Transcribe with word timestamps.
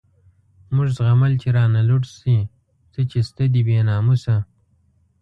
موږ 0.75 0.87
زغمل 0.97 1.33
چی 1.41 1.47
رانه 1.55 1.81
لوټ 1.89 2.03
شی، 2.17 2.37
څه 2.91 2.99
چی 3.09 3.19
شته 3.27 3.43
دی 3.53 3.61
بی 3.65 3.77
ناموسه 3.89 4.35